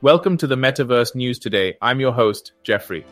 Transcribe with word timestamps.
Welcome 0.00 0.36
to 0.36 0.46
the 0.46 0.54
Metaverse 0.54 1.16
News 1.16 1.40
Today. 1.40 1.76
I'm 1.82 1.98
your 1.98 2.12
host, 2.12 2.52
Jeffrey. 2.62 3.04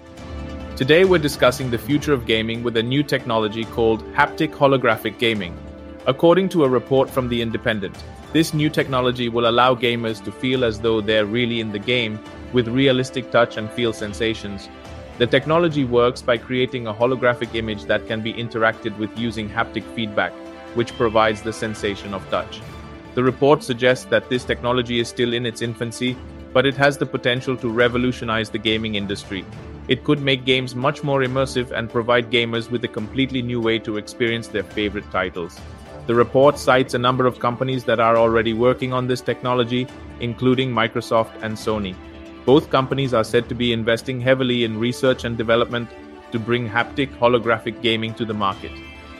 Today 0.77 1.05
we're 1.05 1.19
discussing 1.19 1.69
the 1.69 1.79
future 1.79 2.13
of 2.13 2.27
gaming 2.27 2.63
with 2.63 2.77
a 2.77 2.83
new 2.83 3.03
technology 3.03 3.65
called 3.65 4.05
haptic 4.13 4.55
holographic 4.55 5.19
gaming. 5.19 5.59
According 6.07 6.49
to 6.51 6.63
a 6.63 6.69
report 6.69 7.11
from 7.11 7.29
The 7.29 7.43
Independent, 7.43 7.97
this 8.33 8.55
new 8.55 8.71
technology 8.71 9.29
will 9.29 9.49
allow 9.49 9.75
gamers 9.75 10.23
to 10.25 10.31
feel 10.31 10.65
as 10.65 10.79
though 10.79 11.01
they're 11.01 11.27
really 11.27 11.59
in 11.59 11.73
the 11.73 11.81
game 11.81 12.21
with 12.53 12.69
realistic 12.69 13.33
touch 13.33 13.57
and 13.57 13.69
feel 13.69 13.93
sensations. 13.93 14.69
The 15.19 15.27
technology 15.27 15.83
works 15.83 16.23
by 16.23 16.39
creating 16.39 16.87
a 16.87 16.95
holographic 16.95 17.57
image 17.57 17.87
that 17.87 18.07
can 18.07 18.23
be 18.23 18.33
interacted 18.33 18.97
with 18.97 19.11
using 19.19 19.51
haptic 19.51 19.83
feedback, 19.97 20.33
which 20.77 20.97
provides 20.97 21.43
the 21.43 21.53
sensation 21.53 22.15
of 22.15 22.25
touch. 22.31 22.61
The 23.17 23.25
report 23.25 23.65
suggests 23.65 24.05
that 24.05 24.29
this 24.29 24.45
technology 24.45 25.01
is 25.01 25.09
still 25.09 25.33
in 25.33 25.47
its 25.47 25.63
infancy, 25.63 26.17
but 26.57 26.65
it 26.65 26.75
has 26.75 26.97
the 26.97 27.05
potential 27.05 27.55
to 27.55 27.69
revolutionize 27.69 28.49
the 28.49 28.57
gaming 28.67 28.95
industry. 28.95 29.45
It 29.89 30.05
could 30.05 30.23
make 30.23 30.47
games 30.47 30.75
much 30.75 31.03
more 31.05 31.21
immersive 31.21 31.71
and 31.71 31.91
provide 31.91 32.31
gamers 32.31 32.71
with 32.71 32.83
a 32.85 32.89
completely 32.89 33.43
new 33.43 33.61
way 33.61 33.79
to 33.81 33.99
experience 33.99 34.49
their 34.49 34.63
favorite 34.63 35.11
titles. 35.11 35.61
The 36.07 36.15
report 36.15 36.59
cites 36.59 36.95
a 36.95 36.99
number 36.99 37.27
of 37.27 37.41
companies 37.41 37.85
that 37.85 38.01
are 38.01 38.17
already 38.17 38.55
working 38.55 38.95
on 38.95 39.07
this 39.07 39.21
technology, 39.21 39.87
including 40.21 40.73
Microsoft 40.73 41.43
and 41.43 41.55
Sony. 41.55 41.95
Both 42.47 42.71
companies 42.71 43.13
are 43.13 43.31
said 43.33 43.51
to 43.51 43.55
be 43.55 43.75
investing 43.75 44.19
heavily 44.19 44.65
in 44.65 44.81
research 44.81 45.25
and 45.25 45.37
development 45.37 45.91
to 46.33 46.39
bring 46.39 46.67
haptic 46.67 47.15
holographic 47.19 47.83
gaming 47.83 48.15
to 48.15 48.25
the 48.25 48.41
market. 48.47 48.73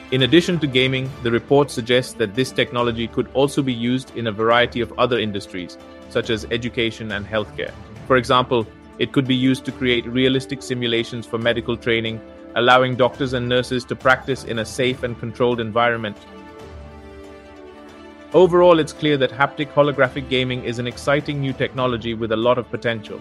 In 0.09 0.21
addition 0.21 0.57
to 0.59 0.67
gaming, 0.67 1.11
the 1.23 1.31
report 1.31 1.69
suggests 1.69 2.13
that 2.13 2.33
this 2.33 2.53
technology 2.53 3.09
could 3.09 3.27
also 3.33 3.61
be 3.61 3.73
used 3.73 4.15
in 4.15 4.27
a 4.27 4.31
variety 4.31 4.79
of 4.79 4.97
other 4.97 5.19
industries, 5.19 5.77
such 6.09 6.29
as 6.29 6.45
education 6.49 7.11
and 7.11 7.27
healthcare. 7.27 7.73
For 8.07 8.15
example, 8.15 8.65
it 8.99 9.11
could 9.11 9.27
be 9.27 9.35
used 9.35 9.65
to 9.65 9.73
create 9.73 10.05
realistic 10.05 10.63
simulations 10.63 11.25
for 11.25 11.37
medical 11.37 11.75
training, 11.75 12.21
allowing 12.55 12.95
doctors 12.95 13.33
and 13.33 13.49
nurses 13.49 13.83
to 13.83 13.97
practice 13.97 14.45
in 14.45 14.59
a 14.59 14.65
safe 14.65 15.03
and 15.03 15.19
controlled 15.19 15.59
environment. 15.59 16.15
Overall, 18.33 18.79
it's 18.79 18.93
clear 18.93 19.17
that 19.17 19.31
haptic 19.31 19.73
holographic 19.73 20.29
gaming 20.29 20.63
is 20.63 20.79
an 20.79 20.87
exciting 20.87 21.41
new 21.41 21.51
technology 21.51 22.13
with 22.13 22.31
a 22.31 22.37
lot 22.37 22.57
of 22.57 22.71
potential. 22.71 23.19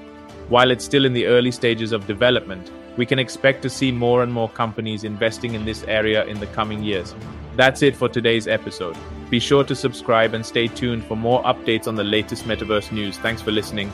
While 0.48 0.70
it's 0.70 0.84
still 0.84 1.04
in 1.04 1.12
the 1.12 1.26
early 1.26 1.50
stages 1.50 1.90
of 1.90 2.06
development, 2.06 2.70
we 2.96 3.04
can 3.04 3.18
expect 3.18 3.62
to 3.62 3.68
see 3.68 3.90
more 3.90 4.22
and 4.22 4.32
more 4.32 4.48
companies 4.48 5.02
investing 5.02 5.54
in 5.54 5.64
this 5.64 5.82
area 5.88 6.24
in 6.24 6.38
the 6.38 6.46
coming 6.46 6.84
years. 6.84 7.16
That's 7.56 7.82
it 7.82 7.96
for 7.96 8.08
today's 8.08 8.46
episode. 8.46 8.96
Be 9.28 9.40
sure 9.40 9.64
to 9.64 9.74
subscribe 9.74 10.34
and 10.34 10.46
stay 10.46 10.68
tuned 10.68 11.04
for 11.04 11.16
more 11.16 11.42
updates 11.42 11.88
on 11.88 11.96
the 11.96 12.04
latest 12.04 12.44
metaverse 12.44 12.92
news. 12.92 13.18
Thanks 13.18 13.42
for 13.42 13.50
listening. 13.50 13.90